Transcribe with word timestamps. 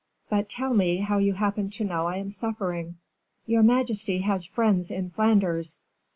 "But 0.31 0.49
tell 0.49 0.73
me 0.73 0.97
how 0.97 1.19
you 1.19 1.33
happen 1.35 1.69
to 1.69 1.83
know 1.83 2.07
I 2.07 2.15
am 2.15 2.31
suffering?" 2.31 2.95
"Your 3.45 3.61
majesty 3.61 4.17
has 4.21 4.45
friends 4.45 4.89
in 4.89 5.11
Flanders." 5.11 5.85